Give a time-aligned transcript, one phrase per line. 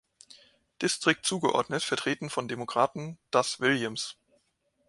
[0.81, 4.17] Distrikt zugeordnet, vertreten vom Demokraten Das Williams.